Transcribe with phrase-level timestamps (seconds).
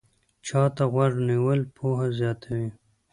[0.45, 2.67] چا ته غوږ نیول پوهه زیاتوي